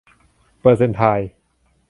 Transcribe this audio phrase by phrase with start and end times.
[0.61, 1.29] เปอร์เซ็นต์ไทล์